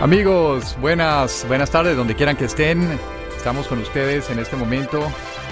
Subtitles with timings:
[0.00, 2.98] Amigos, buenas, buenas tardes, donde quieran que estén.
[3.36, 5.06] Estamos con ustedes en este momento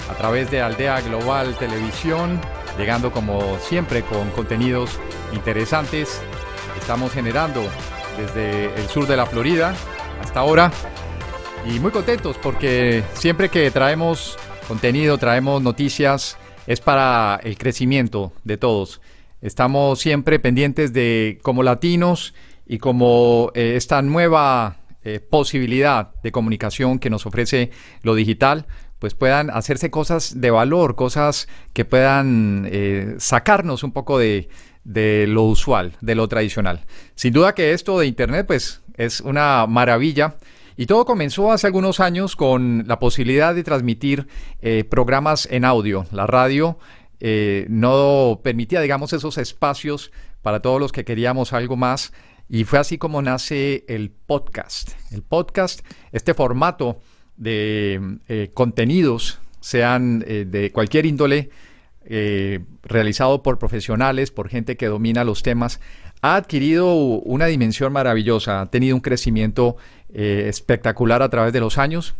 [0.09, 2.41] a través de Aldea Global Televisión,
[2.75, 4.99] llegando como siempre con contenidos
[5.33, 6.19] interesantes.
[6.81, 7.61] Estamos generando
[8.17, 9.75] desde el sur de la Florida
[10.19, 10.71] hasta ahora
[11.67, 14.35] y muy contentos porque siempre que traemos
[14.67, 18.99] contenido, traemos noticias, es para el crecimiento de todos.
[19.43, 22.33] Estamos siempre pendientes de como latinos
[22.69, 27.71] y como eh, esta nueva eh, posibilidad de comunicación que nos ofrece
[28.03, 28.67] lo digital,
[28.99, 34.49] pues puedan hacerse cosas de valor, cosas que puedan eh, sacarnos un poco de,
[34.83, 36.85] de lo usual, de lo tradicional.
[37.15, 40.35] Sin duda que esto de Internet, pues es una maravilla.
[40.77, 44.27] Y todo comenzó hace algunos años con la posibilidad de transmitir
[44.89, 46.05] programas en audio.
[46.11, 46.77] La radio
[47.67, 50.11] no permitía, digamos, esos espacios
[50.41, 52.13] para todos los que queríamos algo más
[52.49, 54.89] y fue así como nace el podcast.
[55.11, 56.99] El podcast, este formato
[57.37, 61.51] de eh, contenidos, sean eh, de cualquier índole,
[62.05, 65.79] eh, realizado por profesionales, por gente que domina los temas,
[66.21, 69.77] ha adquirido una dimensión maravillosa, ha tenido un crecimiento
[70.11, 72.15] espectacular a través de los años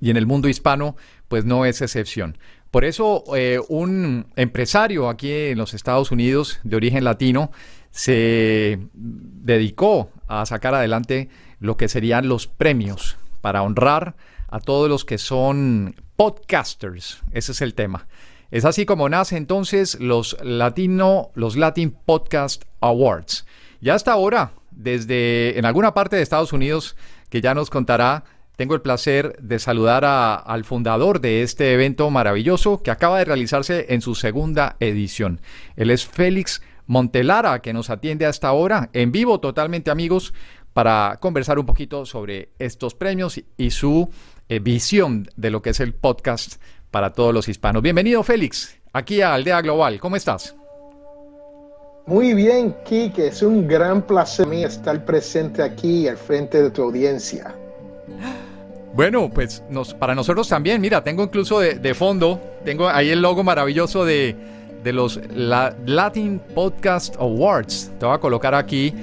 [0.00, 0.96] y en el mundo hispano
[1.28, 2.36] pues no es excepción.
[2.70, 3.24] Por eso
[3.68, 7.50] un empresario aquí en los Estados Unidos de origen latino
[7.96, 11.30] se dedicó a sacar adelante
[11.60, 14.16] lo que serían los premios para honrar
[14.48, 17.22] a todos los que son podcasters.
[17.32, 18.06] Ese es el tema.
[18.50, 23.46] Es así como nace entonces los Latino, los Latin Podcast Awards.
[23.80, 26.96] Ya hasta ahora, desde en alguna parte de Estados Unidos,
[27.30, 28.24] que ya nos contará,
[28.56, 33.86] tengo el placer de saludar al fundador de este evento maravilloso que acaba de realizarse
[33.88, 35.40] en su segunda edición.
[35.76, 40.32] Él es Félix Montelara, que nos atiende hasta ahora, en vivo totalmente amigos,
[40.72, 44.08] para conversar un poquito sobre estos premios y su
[44.48, 46.60] eh, visión de lo que es el podcast
[46.90, 47.82] para todos los hispanos.
[47.82, 50.54] Bienvenido Félix, aquí a Aldea Global, ¿cómo estás?
[52.06, 56.82] Muy bien, Kike, es un gran placer mí estar presente aquí al frente de tu
[56.82, 57.52] audiencia.
[58.94, 63.42] Bueno, pues nos, para nosotros también, mira, tengo incluso de fondo, tengo ahí el logo
[63.42, 64.36] maravilloso de,
[64.86, 67.90] de los Latin Podcast Awards.
[67.98, 68.94] Te voy a colocar aquí.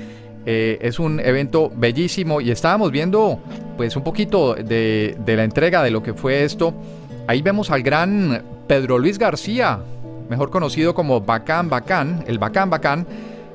[0.45, 3.41] Eh, es un evento bellísimo y estábamos viendo
[3.75, 6.73] pues un poquito de, la entrega de lo que fue esto.
[7.27, 9.79] Ahí vemos al gran Pedro Luis García,
[10.29, 13.05] mejor conocido como Bacán Bacán, el Bacán Bacán,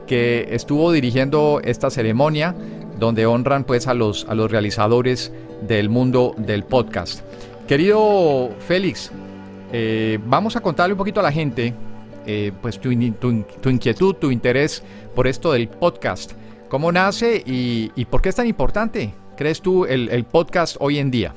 [0.06, 2.54] que estuvo dirigiendo esta ceremonia
[2.98, 7.22] donde honran pues a los, a los realizadores del mundo del podcast.
[7.66, 9.10] Querido Félix,
[9.72, 11.72] eh, vamos a contarle un poquito a la gente
[12.30, 14.82] eh, pues tu, inquietud, tu interés
[15.14, 16.32] por esto del podcast.
[16.68, 21.32] ¿Cómo nace y, por qué es tan importante, crees tú, el, podcast hoy en día?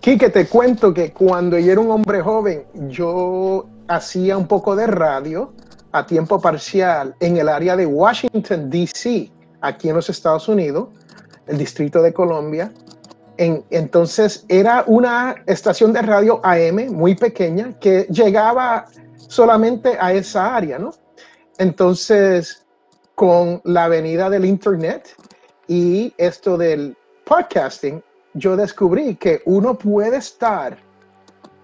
[0.00, 4.86] Quique, te cuento que cuando yo era un hombre joven, yo hacía un poco de
[4.86, 5.54] radio
[5.92, 9.30] a tiempo parcial en el área de Washington, D.C.,
[9.62, 10.88] aquí en los Estados Unidos,
[11.46, 12.70] el Distrito de Colombia.
[13.38, 18.84] entonces era una estación de radio AM muy pequeña que llegaba
[19.30, 20.90] solamente a esa área, ¿no?
[21.58, 22.66] Entonces,
[23.14, 25.14] con la venida del Internet
[25.68, 28.02] y esto del podcasting,
[28.34, 30.78] yo descubrí que uno puede estar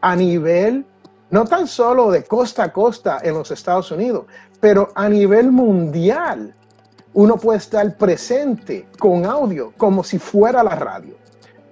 [0.01, 0.87] a nivel,
[1.31, 4.27] no tan solo de costa a costa en los Estados Unidos,
[4.61, 6.55] pero a nivel mundial.
[7.15, 11.17] Uno puede estar presente con audio como si fuera la radio.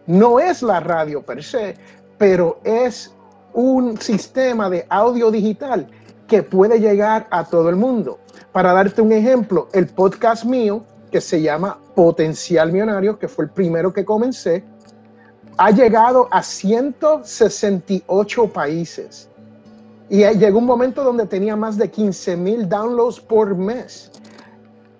[0.09, 1.77] No es la radio per se,
[2.19, 3.15] pero es
[3.55, 5.87] un sistema de audio digital
[6.27, 8.19] que puede llegar a todo el mundo.
[8.53, 13.51] Para darte un ejemplo, el podcast mío, que se llama Potencial Millonario, que fue el
[13.51, 14.65] primero que comencé,
[15.57, 19.29] ha llegado a 168 países.
[20.11, 24.11] Y llegó un momento donde tenía más de 15 mil downloads por mes.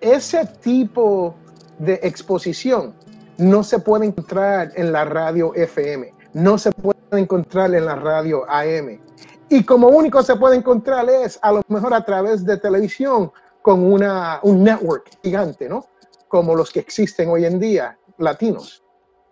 [0.01, 1.35] Ese tipo
[1.79, 2.95] de exposición
[3.37, 8.45] no se puede encontrar en la radio FM, no se puede encontrar en la radio
[8.49, 9.01] AM.
[9.49, 13.31] Y como único se puede encontrar es a lo mejor a través de televisión
[13.63, 15.87] con una, un network gigante, ¿no?
[16.29, 18.83] Como los que existen hoy en día, latinos.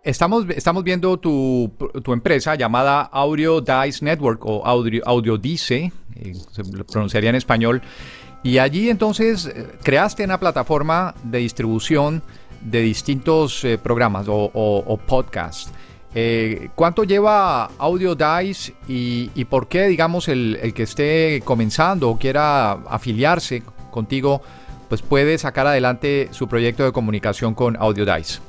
[0.03, 1.71] Estamos, estamos viendo tu,
[2.03, 7.81] tu empresa llamada Audio Dice Network o Audio, Audio Dice, eh, se pronunciaría en español.
[8.43, 12.21] Y allí entonces eh, creaste una plataforma de distribución
[12.61, 15.71] de distintos eh, programas o, podcasts.
[16.75, 23.63] ¿Cuánto lleva Audio Dice y, por qué, digamos, el, que esté comenzando o quiera afiliarse
[23.89, 24.41] contigo,
[24.89, 28.39] pues puede sacar adelante su proyecto de comunicación con Audio Dice?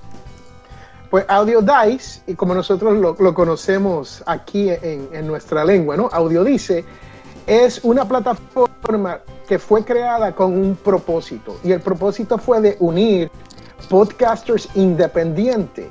[1.09, 6.11] Pues Audio Dice, y como nosotros lo, conocemos aquí en, nuestra lengua, ¿no?
[6.13, 6.85] Audio Dice,
[7.47, 11.59] es una plataforma que fue creada con un propósito.
[11.65, 13.31] Y el propósito fue de unir
[13.89, 15.87] podcasters independientes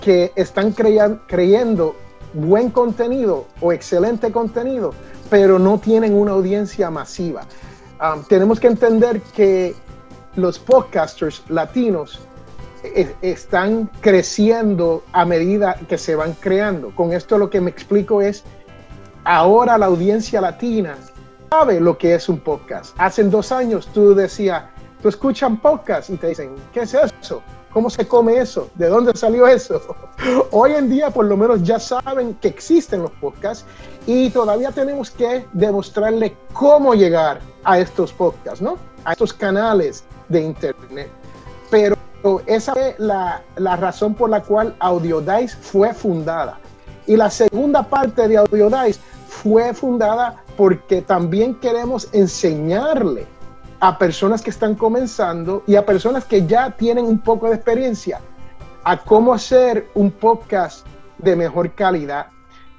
[0.00, 1.94] que están creyendo
[2.32, 4.94] buen contenido o excelente contenido,
[5.28, 7.42] pero no tienen una audiencia masiva.
[8.00, 9.74] Um, tenemos que entender que
[10.36, 12.20] los podcasters latinos
[12.82, 16.94] e, están creciendo a medida que se van creando.
[16.94, 18.44] Con esto lo que me explico es,
[19.24, 20.96] ahora la audiencia latina
[21.50, 22.94] sabe lo que es un podcast.
[22.98, 24.64] Hace dos años tú decías,
[25.02, 27.42] tú escuchas podcast y te dicen, ¿qué es eso?
[27.72, 28.68] ¿Cómo se come eso?
[28.74, 29.80] ¿De dónde salió eso?
[30.50, 33.64] Hoy en día por lo menos ya saben que existen los podcasts
[34.06, 38.76] y todavía tenemos que demostrarle cómo llegar a estos podcasts, ¿no?
[39.04, 41.10] A estos canales de internet.
[41.70, 41.96] Pero
[42.46, 46.58] esa es la, razón por la cual Audiodice fue fundada.
[47.06, 53.26] Y la segunda parte de Audiodice fue fundada porque también queremos enseñarle
[53.80, 58.20] a personas que están comenzando y a personas que ya tienen un poco de experiencia
[58.84, 60.86] a cómo hacer un podcast
[61.18, 62.26] de mejor calidad.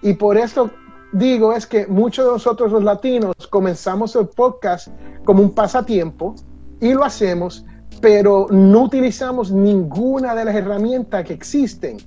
[0.02, 0.70] Y por eso
[1.12, 4.88] digo es que muchos de nosotros los latinos comenzamos el podcast
[5.26, 6.36] como un pasatiempo
[6.80, 7.66] y lo hacemos
[8.00, 11.98] pero no utilizamos ninguna de las herramientas que existen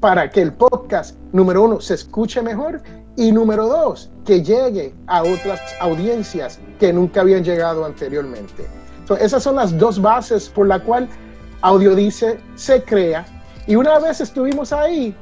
[0.00, 2.80] para que el podcast, número uno, se escuche mejor
[3.16, 8.66] y número dos, que llegue a otras audiencias que nunca habían llegado anteriormente.
[9.20, 11.08] esas son las dos bases por la cual
[11.62, 13.26] Audiodice se crea.
[13.66, 15.14] Y una vez estuvimos ahí,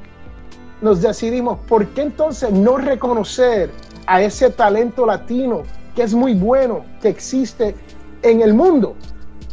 [0.81, 3.71] nos decidimos, ¿por qué entonces no reconocer
[4.05, 5.63] a ese talento latino
[5.95, 7.75] que es muy bueno, que existe
[8.21, 8.95] en el mundo?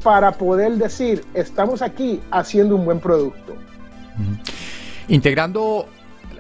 [0.05, 3.55] para poder decir, estamos aquí haciendo un buen producto.
[5.09, 5.87] Integrando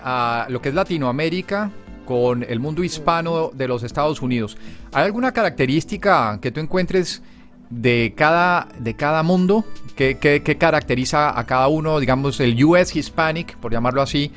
[0.02, 1.70] a lo que es Latinoamérica
[2.04, 4.56] con el mundo hispano de los Estados Unidos,
[4.92, 7.22] ¿hay alguna característica que tú encuentres
[7.70, 9.64] de cada, de cada mundo?
[9.96, 14.32] ¿Qué, caracteriza a cada uno, digamos, el US Hispanic, por llamarlo así,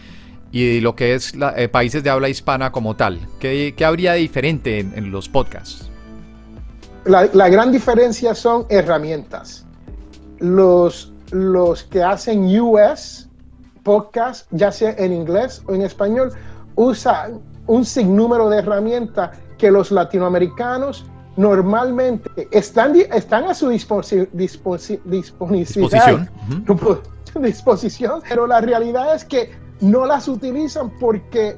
[0.51, 3.19] y lo que es eh, países de habla hispana como tal?
[3.39, 5.89] ¿Qué, habría de diferente en los podcasts?
[7.07, 9.65] la, gran diferencia son herramientas.
[10.39, 13.26] Los, los que hacen US
[13.87, 16.33] podcast, ya sea en inglés o en español,
[16.75, 21.05] usan un sinnúmero de herramientas que los latinoamericanos
[21.37, 24.27] normalmente están, están a su disposición,
[27.39, 31.55] disposición, pero la realidad es que no las utilizan porque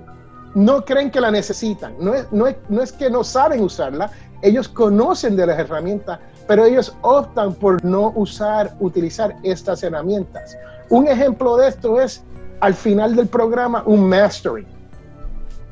[0.53, 1.95] no creen que la necesitan.
[1.99, 4.11] No es, no no es que no saben usarla,
[4.43, 10.55] ellos conocen de las herramientas, pero ellos optan por no usar, utilizar estas herramientas.
[10.89, 12.23] Un ejemplo de esto es
[12.61, 14.67] al final del programa un mastering.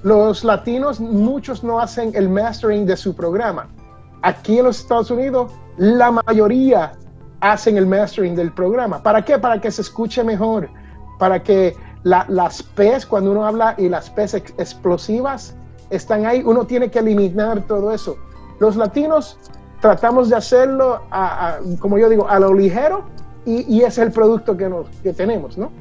[0.04, 3.68] Los latinos, muchos no hacen el mastering de su programa.
[4.22, 6.94] Aquí en los Estados Unidos, la mayoría
[7.42, 9.02] hacen el mastering del programa.
[9.02, 9.40] ¿Para qué?
[9.40, 10.70] Para que se escuche mejor,
[11.18, 15.56] para que las P's, cuando uno habla y las P's explosivas
[15.90, 18.18] están ahí, uno tiene que eliminar todo eso.
[18.60, 19.38] Los latinos
[19.82, 21.02] tratamos de hacerlo,
[21.80, 23.04] como yo digo, a lo ligero
[23.48, 25.72] y, es el producto que, nos, que tenemos, ¿no?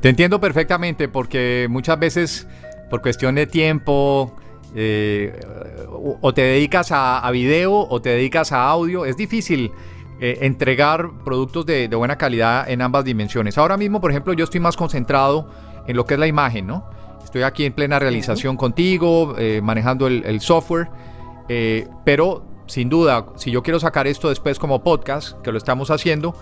[0.00, 2.46] Te entiendo perfectamente porque muchas veces
[2.90, 4.34] por cuestión de tiempo
[4.74, 5.38] eh,
[6.20, 9.70] o te dedicas a, video o te dedicas a audio, es difícil
[10.20, 13.58] eh, entregar productos de, buena calidad en ambas dimensiones.
[13.58, 15.48] Ahora mismo, por ejemplo, yo estoy más concentrado
[15.86, 16.88] en lo que es la imagen, ¿no?
[17.22, 20.88] Estoy aquí en plena realización contigo, eh, manejando el software
[21.48, 25.90] Eh, pero sin duda, si yo quiero sacar esto después como podcast, que lo estamos
[25.90, 26.34] haciendo,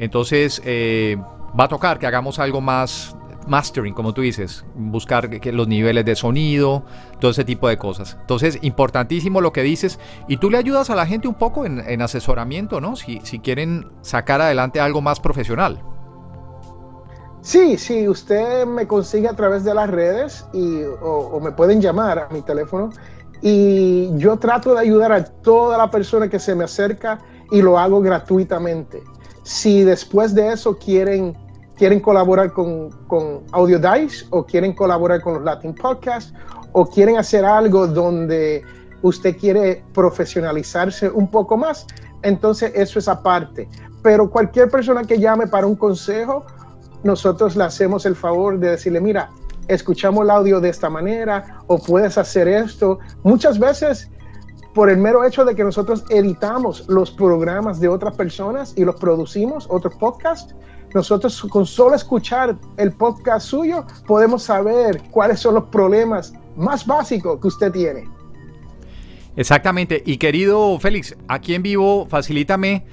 [0.00, 1.16] entonces eh,
[1.58, 3.16] va a tocar que hagamos algo más
[3.46, 6.84] mastering, como tú dices, buscar que, los niveles de sonido,
[7.20, 8.16] todo ese tipo de cosas.
[8.20, 10.00] Entonces, importantísimo lo que dices.
[10.26, 12.96] Y tú le ayudas a la gente un poco en, asesoramiento, ¿no?
[12.96, 15.80] Si, si quieren sacar adelante algo más profesional.
[17.42, 22.18] Sí, sí, usted me consigue a través de las redes y, o, me pueden llamar
[22.18, 22.90] a mi teléfono
[23.42, 27.18] y yo trato de ayudar a toda la persona que se me acerca
[27.50, 29.02] y lo hago gratuitamente.
[29.42, 31.36] Si después de eso quieren,
[31.76, 36.32] quieren colaborar con, con Audio Dice o quieren colaborar con los Latin Podcasts
[36.72, 38.62] o quieren hacer algo donde
[39.02, 41.86] usted quiere profesionalizarse un poco más,
[42.22, 43.68] entonces eso es aparte.
[44.02, 46.44] Pero cualquier persona que llame para un consejo,
[47.02, 49.30] nosotros le hacemos el favor de decirle, mira,
[49.68, 52.98] escuchamos el audio de esta manera o puedes hacer esto.
[53.22, 54.10] Muchas veces
[54.74, 58.96] por el mero hecho de que nosotros editamos los programas de otras personas y los
[58.96, 60.54] producimos, otros podcasts,
[60.94, 67.40] nosotros con solo escuchar el podcast suyo podemos saber cuáles son los problemas más básicos
[67.40, 68.04] que usted tiene.
[69.36, 70.02] Exactamente.
[70.04, 72.84] Y querido Félix, aquí en vivo, facilítame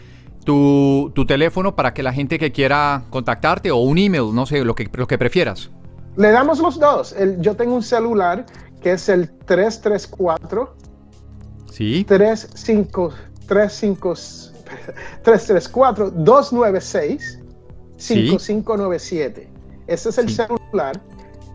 [0.44, 4.76] tu, teléfono para que la gente que quiera contactarte o un email, no sé, lo
[4.76, 5.72] que, lo que prefieras.
[6.16, 7.16] Le damos los dos.
[7.40, 8.46] yo tengo un celular
[8.82, 10.76] que es el 334
[11.72, 12.04] Sí.
[12.04, 13.12] 35
[13.48, 14.14] 35
[15.24, 17.40] 334 296
[17.98, 19.50] 5597.
[19.88, 21.02] Ese es el celular.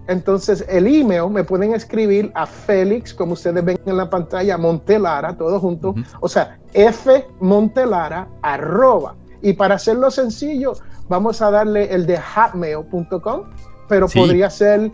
[0.08, 5.36] Entonces, el email me pueden escribir a Félix, como ustedes ven en la pantalla, Montelara,
[5.36, 5.94] todo junto.
[6.20, 9.14] O sea, F Montelara, arroba.
[9.42, 10.72] Y para hacerlo sencillo,
[11.08, 13.42] vamos a darle el de hotmail.com,
[13.88, 14.92] pero podría ser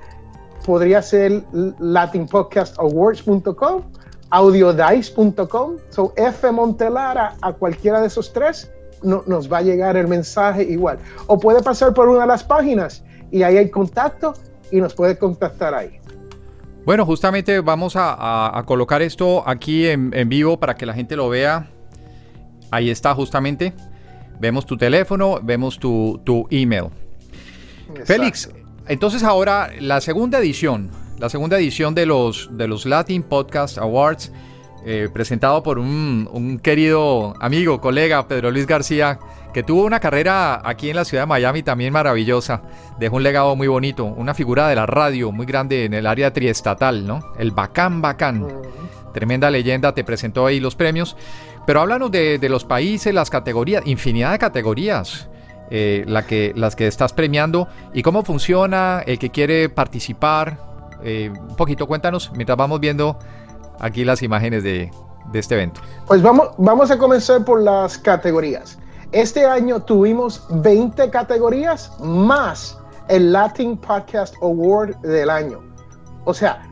[0.64, 1.44] podría ser
[1.78, 3.82] latinpodcastawards.com,
[4.30, 5.76] audiodice.com.
[5.90, 8.70] So, F Montelara a cualquiera de esos tres
[9.02, 10.98] no, nos va a llegar el mensaje igual.
[11.26, 14.32] O puede pasar por una de las páginas y ahí hay contacto
[14.70, 16.00] y nos puede contactar ahí.
[16.84, 21.70] Bueno, justamente vamos a, colocar esto aquí en, vivo para que la gente lo vea.
[22.70, 23.72] Ahí está justamente.
[24.38, 26.88] Vemos tu teléfono, vemos tu, email.
[28.04, 28.50] Félix,
[28.88, 34.32] entonces ahora la segunda edición, la segunda edición de los, de los Latin Podcast Awards,
[34.86, 39.18] eh, presentado por un, un querido amigo, colega, Pedro Luis García,
[39.54, 42.62] que tuvo una carrera aquí en la ciudad de Miami también maravillosa,
[42.98, 46.32] dejó un legado muy bonito, una figura de la radio muy grande en el área
[46.32, 47.32] triestatal, ¿no?
[47.38, 48.46] El Bacán Bacán.
[49.14, 51.16] Tremenda leyenda, te presentó ahí los premios.
[51.66, 55.28] Pero háblanos de, los países, las categorías, infinidad de categorías.
[55.70, 60.58] Eh, la que, las que estás premiando y cómo funciona el que quiere participar.
[61.02, 63.18] Eh, un poquito cuéntanos mientras vamos viendo
[63.80, 64.90] aquí las imágenes de,
[65.32, 65.80] de este evento.
[66.06, 68.78] Pues vamos, vamos a comenzar por las categorías.
[69.12, 72.78] Este año tuvimos 20 categorías más
[73.08, 75.60] el Latin Podcast Award del año.
[76.24, 76.62] O sea,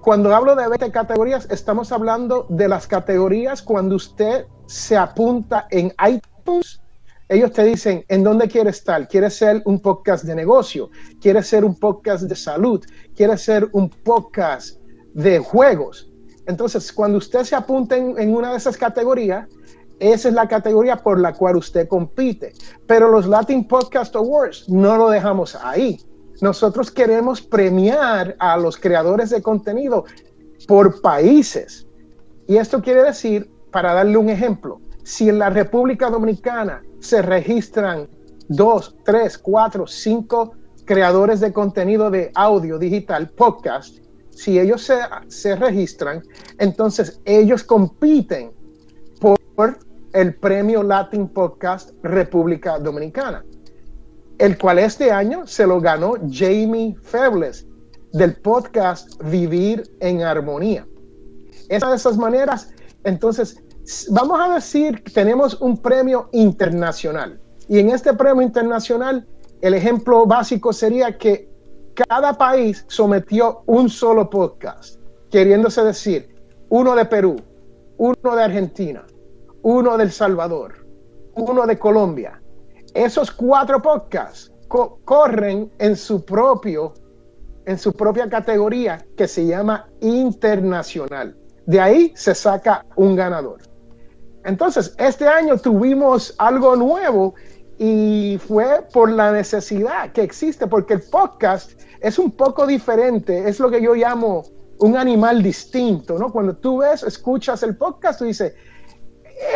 [0.00, 5.92] cuando hablo de 20 categorías, estamos hablando de las categorías cuando usted se apunta en
[6.08, 6.80] iTunes.
[7.30, 9.06] Ellos te dicen en dónde quieres estar.
[9.06, 10.90] ¿Quieres ser un podcast de negocio?
[11.20, 12.84] ¿Quieres ser un podcast de salud?
[13.14, 14.80] ¿Quieres ser un podcast
[15.14, 16.10] de juegos?
[16.48, 19.46] Entonces, cuando usted se apunta en, en una de esas categorías,
[20.00, 22.52] esa es la categoría por la cual usted compite.
[22.88, 26.00] Pero los Latin Podcast Awards no lo dejamos ahí.
[26.40, 30.04] Nosotros queremos premiar a los creadores de contenido
[30.66, 31.86] por países.
[32.48, 38.08] Y esto quiere decir, para darle un ejemplo, si en la República Dominicana se registran
[38.48, 40.52] dos, tres, cuatro, cinco
[40.84, 43.98] creadores de contenido de audio digital, podcast,
[44.30, 46.22] si ellos se, se registran,
[46.58, 48.52] entonces ellos compiten
[49.18, 49.78] por
[50.12, 53.44] el premio Latin Podcast República Dominicana,
[54.38, 57.66] el cual este año se lo ganó Jamie Febles
[58.12, 60.86] del podcast Vivir en Armonía.
[61.68, 63.60] Esa de esas maneras, entonces,
[64.10, 67.40] vamos a decir que tenemos un premio internacional.
[67.68, 69.26] Y en este premio internacional,
[69.60, 71.48] el ejemplo básico sería que
[71.94, 76.34] cada país sometió un solo podcast, queriéndose decir,
[76.68, 77.36] uno de Perú,
[77.98, 79.04] uno de Argentina,
[79.62, 80.86] uno del Salvador,
[81.34, 82.40] uno de Colombia.
[82.94, 84.52] Esos cuatro podcasts
[85.04, 86.94] corren en su propio
[87.66, 91.36] en su propia categoría que se llama internacional.
[91.66, 93.69] De ahí se saca un ganador.
[94.44, 97.34] Entonces, este año tuvimos algo nuevo
[97.78, 103.60] y fue por la necesidad que existe, porque el podcast es un poco diferente, es
[103.60, 104.44] lo que yo llamo
[104.78, 106.32] un animal distinto, ¿no?
[106.32, 108.54] Cuando tú ves, escuchas el podcast, tú dices,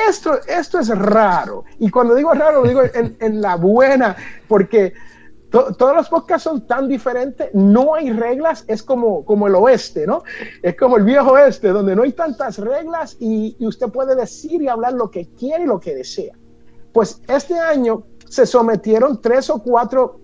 [0.08, 1.64] esto, esto es raro.
[1.78, 4.16] Y cuando digo raro, lo digo en, la buena,
[4.48, 4.92] porque
[5.54, 10.24] todos los podcasts son tan diferentes, no hay reglas, es como, como el oeste, ¿no?
[10.62, 14.60] Es como el viejo oeste, donde no hay tantas reglas y, y usted puede decir
[14.60, 16.34] y hablar lo que quiere y lo que desea.
[16.92, 20.20] Pues este año se sometieron tres o cuatro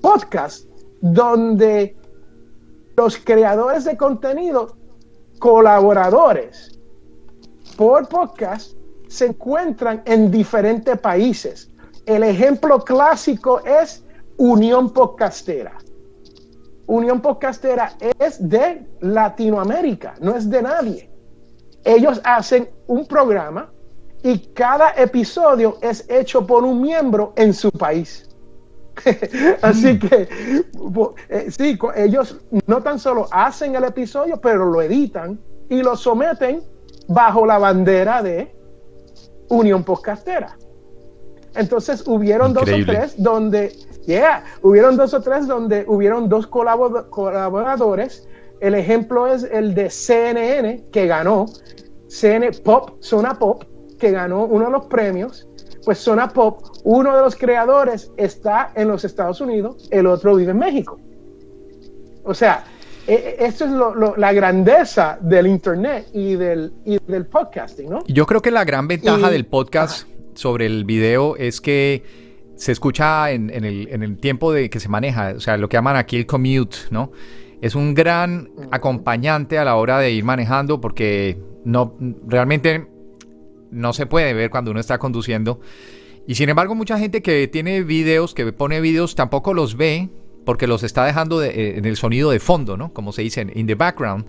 [0.00, 0.68] podcasts
[1.00, 1.96] donde
[2.96, 4.76] los creadores de contenido,
[5.40, 6.78] colaboradores
[7.76, 8.74] por podcast,
[9.08, 11.68] se encuentran en diferentes países.
[12.06, 14.04] El ejemplo clásico es
[14.38, 15.76] Unión Podcastera.
[16.86, 21.10] Unión Podcastera es de Latinoamérica, no es de nadie.
[21.84, 23.70] Ellos hacen un programa
[24.22, 28.28] y cada episodio es hecho por un miembro en su país.
[29.62, 29.98] Así mm.
[29.98, 30.28] que,
[31.28, 36.62] eh, sí, ellos no tan solo hacen el episodio, pero lo editan y lo someten
[37.08, 38.54] bajo la bandera de
[39.48, 40.56] Unión Podcastera.
[41.54, 43.72] Entonces hubieron dos o tres donde,
[44.06, 48.28] yeah, hubieron dos o tres donde hubieron dos colaboradores.
[48.60, 51.46] El ejemplo es el de CNN que ganó,
[52.08, 53.64] CNN Pop, Zona Pop,
[53.98, 55.48] que ganó uno de los premios
[55.88, 60.50] pues Zona Pop, uno de los creadores está en los Estados Unidos, el otro vive
[60.50, 61.00] en México.
[62.24, 62.62] O sea,
[63.06, 63.70] e, e, esto es
[64.18, 68.04] la grandeza del Internet y del, del podcasting, ¿no?
[68.06, 72.02] Yo creo que la gran ventaja del podcast sobre el video es que
[72.58, 75.76] se escucha en, el, en, el, tiempo de que se maneja, o sea, lo que
[75.76, 77.12] llaman aquí el commute, ¿no?
[77.62, 81.96] Es un gran acompañante a la hora de ir manejando porque no
[82.26, 82.88] realmente
[83.70, 85.60] no se puede ver cuando uno está conduciendo.
[86.26, 90.08] Y sin embargo, mucha gente que tiene videos, que pone videos, tampoco los ve
[90.44, 92.92] porque los está dejando eh, en el sonido de fondo, ¿no?
[92.92, 94.26] Como se dice, in the background,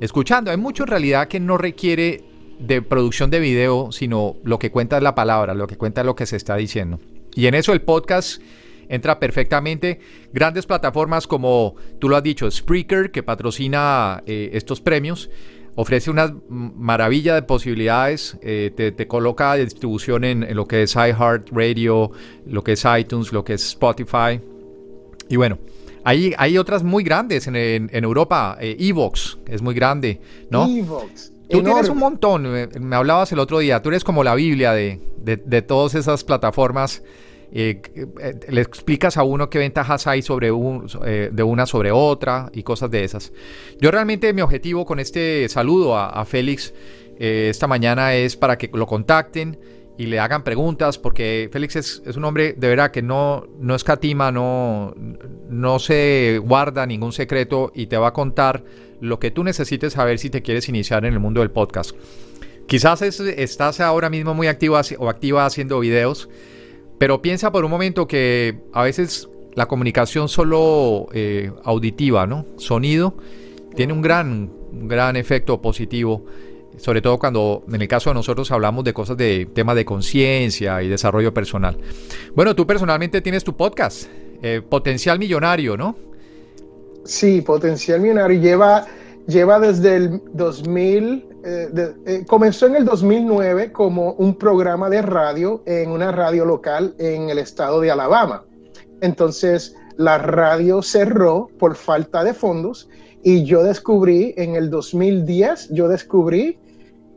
[0.00, 0.50] escuchando.
[0.50, 2.24] Hay mucho en realidad que no requiere
[2.58, 6.06] de producción de video, sino lo que cuenta es la palabra, lo que cuenta es
[6.06, 7.00] lo que se está diciendo.
[7.34, 8.40] Y en eso el podcast
[8.88, 10.00] entra perfectamente.
[10.32, 15.30] Grandes plataformas como tú lo has dicho, Spreaker, que patrocina eh, estos premios
[15.76, 22.10] ofrece una maravilla de posibilidades, eh, te, coloca de distribución en, lo que es iHeartRadio,
[22.46, 24.40] lo que es iTunes, lo que es Spotify.
[25.28, 25.58] Y bueno,
[26.04, 27.54] hay, hay otras muy grandes en,
[27.92, 30.68] Europa, eh, Evox es muy grande, ¿no?
[30.68, 31.32] Evox.
[31.50, 35.00] Tú tienes un montón, me, hablabas el otro día, tú eres como la Biblia de,
[35.16, 37.02] de todas esas plataformas
[37.52, 41.90] eh, eh, le explicas a uno qué ventajas hay sobre un, eh, de una sobre
[41.90, 43.32] otra y cosas de esas.
[43.80, 46.72] Yo realmente mi objetivo con este saludo a, Félix
[47.18, 49.58] esta mañana es para que lo contacten
[49.98, 54.32] y le hagan preguntas, porque Félix es, un hombre de verdad que no, no escatima,
[54.32, 54.94] no,
[55.50, 58.64] no se guarda ningún secreto y te va a contar
[59.00, 61.92] lo que tú necesites saber si te quieres iniciar en el mundo del podcast.
[62.66, 66.28] Quizás estás ahora mismo muy activo o activa haciendo videos
[67.00, 72.44] pero piensa por un momento que a veces la comunicación solo eh, auditiva, ¿no?
[72.58, 73.16] Sonido,
[73.74, 76.26] tiene un gran, gran efecto positivo,
[76.76, 80.82] sobre todo cuando en el caso de nosotros hablamos de cosas de temas de conciencia
[80.82, 81.78] y desarrollo personal.
[82.34, 84.06] Bueno, tú personalmente tienes tu podcast,
[84.42, 85.96] eh, Potencial Millonario, ¿no?
[87.10, 88.86] Sí, Potencial Millonario lleva,
[89.26, 95.60] lleva desde el 2000 eh, eh, comenzó en el 2009 como un programa de radio
[95.66, 98.44] en una radio local en el estado de Alabama.
[99.00, 102.88] Entonces la radio cerró por falta de fondos
[103.24, 106.60] y yo descubrí en el 2010, yo descubrí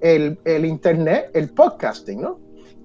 [0.01, 2.39] el, el internet, el podcasting, ¿no?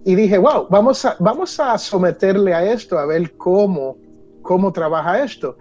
[0.04, 3.96] Y dije, wow, vamos a, vamos a someterle a esto, a ver cómo,
[4.42, 5.56] cómo trabaja esto.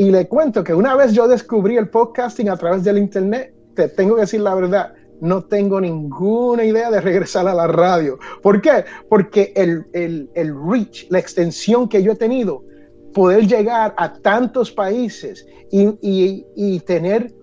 [0.00, 3.86] Y le cuento que una vez yo descubrí el podcasting a través del internet, te
[3.86, 8.18] tengo que decir la verdad, no tengo ninguna idea de regresar a la radio.
[8.40, 8.86] ¿Por qué?
[9.10, 12.64] Porque el, el, reach, la extensión que yo he tenido,
[13.12, 17.34] poder llegar a tantos países y, tener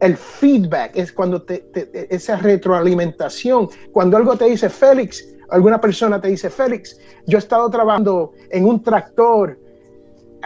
[0.00, 1.64] el feedback, es cuando te,
[2.10, 7.70] esa retroalimentación, cuando algo te dice Félix, alguna persona te dice Félix, yo he estado
[7.70, 9.59] trabajando en un tractor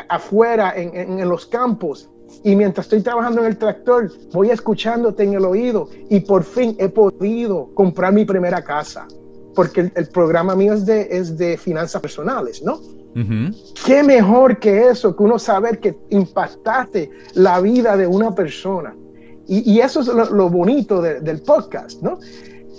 [0.09, 2.11] afuera en, en los campos
[2.43, 6.75] y mientras estoy trabajando en el tractor, voy escuchándote en el oído y por fin
[6.79, 9.07] he podido comprar mi primera casa.
[9.55, 12.81] Porque el, programa mío es de, es de finanzas personales, ¿no?
[13.87, 18.93] ¿Qué mejor que eso, que uno saber que impactaste la vida de una persona?
[19.47, 22.15] Y, eso es lo, bonito del podcast, ¿no?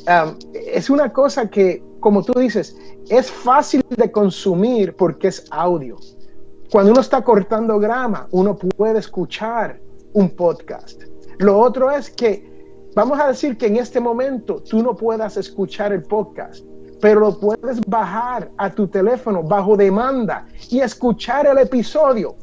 [0.07, 2.75] Um, es una cosa que, como tú dices,
[3.09, 5.95] es fácil de consumir porque es audio.
[6.75, 9.79] Cuando uno está cortando grama, uno puede escuchar
[10.11, 11.03] un podcast.
[11.37, 15.93] Lo otro es que, vamos a decir que en este momento tú no puedas escuchar
[15.93, 16.65] el podcast,
[16.99, 22.35] pero lo puedes bajar a tu teléfono bajo demanda y escuchar el episodio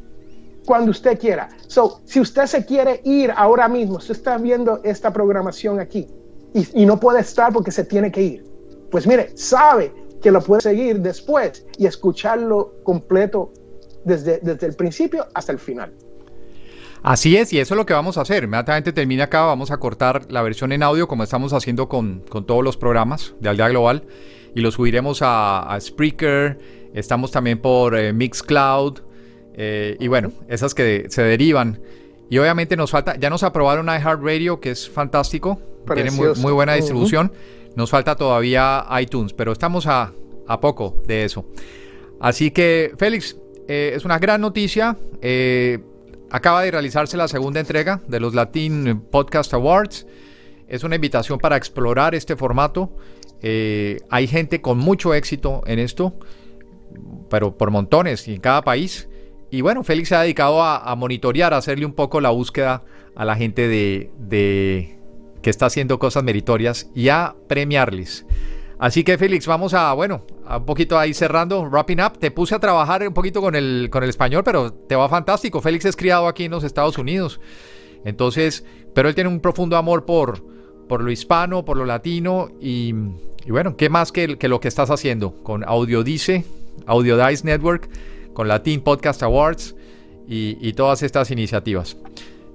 [0.65, 1.51] cuando usted quiera.
[1.67, 6.09] So, si usted se quiere ir ahora mismo, si está viendo esta programación aquí
[6.55, 8.45] y, y, no puede estar porque se tiene que ir,
[8.91, 9.93] pues mire, sabe
[10.23, 13.53] que lo puede seguir después y escucharlo completo
[14.05, 15.93] desde, desde el principio hasta el final.
[17.03, 18.45] Así es, y eso es lo que vamos a hacer.
[18.45, 22.47] Inmediatamente termina acá, vamos a cortar la versión en audio como estamos haciendo con, con
[22.47, 24.05] todos los programas de Aldea Global
[24.55, 26.59] y lo subiremos a, a Spreaker,
[26.95, 29.01] estamos también por eh, Mixcloud
[29.55, 31.81] eh, y bueno, esas que se derivan.
[32.31, 35.61] Y obviamente nos falta, ya nos aprobaron iHeartRadio, que es fantástico,
[35.93, 37.33] tiene muy, muy, buena distribución.
[37.33, 37.77] Uh -huh.
[37.77, 40.13] Nos falta todavía iTunes, pero estamos a,
[40.47, 41.45] a poco de eso.
[42.21, 43.37] Así que, Félix,
[43.69, 44.97] eh, es una gran noticia.
[45.21, 45.79] Eh,
[46.31, 50.07] acaba de realizarse la segunda entrega de los Latin Podcast Awards.
[50.69, 52.97] Es una invitación para explorar este formato.
[53.43, 56.15] Eh, hay gente con mucho éxito en esto,
[57.29, 59.09] pero por montones y en cada país.
[59.51, 63.25] Y bueno, Félix se ha dedicado a, monitorear, a hacerle un poco la búsqueda a
[63.27, 64.97] la gente de,
[65.43, 68.25] que está haciendo cosas meritorias y a premiarles.
[68.79, 70.25] Así que Félix, vamos a, bueno,
[70.57, 72.19] un poquito ahí cerrando, wrapping up.
[72.19, 75.61] Te puse a trabajar un poquito con el, con el español, pero te va fantástico.
[75.61, 77.41] Félix es criado aquí en los Estados Unidos.
[78.05, 80.45] Entonces, pero él tiene un profundo amor por,
[80.89, 82.95] por lo hispano, por lo latino y,
[83.45, 86.45] y bueno, ¿qué más que, que, lo que estás haciendo con Audiodice,
[86.87, 87.89] Audiodice Network,
[88.33, 89.75] con Latin Podcast Awards
[90.29, 91.97] y, y todas estas iniciativas?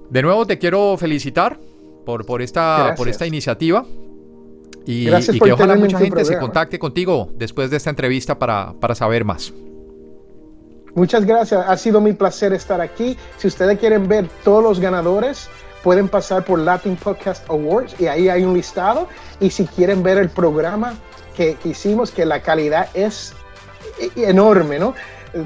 [0.09, 1.59] De nuevo te quiero felicitar
[2.05, 3.85] por, por, esta, por esta iniciativa.
[4.87, 8.95] Y, y que ojalá mucha gente se contacte contigo después de esta entrevista para, para
[8.95, 9.53] saber más.
[10.95, 13.17] Muchas gracias, ha sido mi placer estar aquí.
[13.37, 15.49] Si ustedes quieren ver todos los ganadores,
[15.83, 19.07] pueden pasar por Latin Podcast Awards y ahí hay un listado.
[19.39, 20.95] Y si quieren ver el programa
[21.35, 23.33] que, que hicimos, que la calidad es
[24.15, 24.95] enorme, ¿no?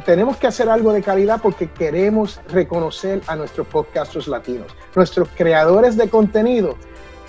[0.05, 4.67] tenemos que hacer algo de calidad porque queremos reconocer a nuestros podcasters latinos.
[4.95, 6.77] Nuestros creadores de contenido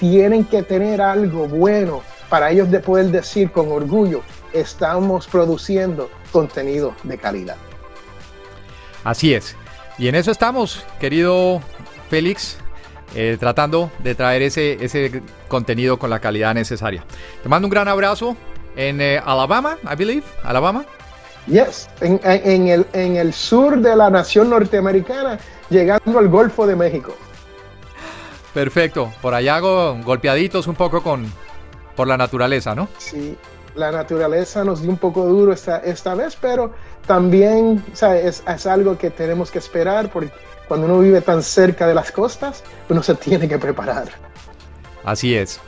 [0.03, 6.93] tienen que tener algo bueno para ellos de poder decir con orgullo, estamos produciendo contenido
[7.05, 7.55] de calidad.
[9.05, 9.55] Así es.
[9.99, 11.63] Y en eso estamos, querido
[12.11, 12.57] Félix,
[13.15, 17.05] eh, tratando de traer ese, ese contenido con la calidad necesaria.
[17.41, 18.37] Te mando un gran abrazo
[18.75, 20.85] en eh, Alabama, I believe, Alabama.
[21.47, 25.39] Yes, en, en, el, en el sur de la nación norteamericana,
[25.71, 27.15] llegando al Golfo de México.
[28.55, 31.27] Perfecto, por allá hago golpeaditos un poco con
[31.97, 32.89] por la naturaleza, ¿no?
[32.99, 33.37] Sí,
[33.75, 36.73] la naturaleza nos dio un poco duro esta, esta vez, pero
[37.07, 40.33] también o sea, es, es, algo que tenemos que esperar porque
[40.69, 44.09] cuando uno vive tan cerca de las costas, uno se tiene que preparar.
[45.05, 45.61] Así es.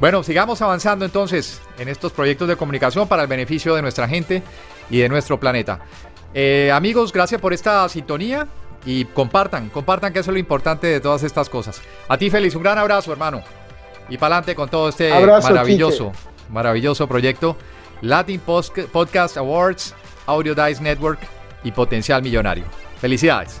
[0.00, 4.42] Bueno, sigamos avanzando entonces en estos proyectos de comunicación para el beneficio de nuestra gente
[4.90, 5.80] y de nuestro planeta.
[6.34, 8.46] Eh, amigos, gracias por esta sintonía
[8.88, 11.82] y compartan, compartan que eso es lo importante de todas estas cosas.
[12.08, 13.42] A ti, Félix, un gran abrazo, hermano.
[14.08, 16.52] Y para adelante con todo este abrazo, maravilloso, Quique.
[16.52, 17.58] maravilloso proyecto.
[18.00, 21.18] Latin Post Podcast Awards, Audio Dice Network
[21.64, 22.64] y Potencial Millonario.
[22.98, 23.60] Felicidades.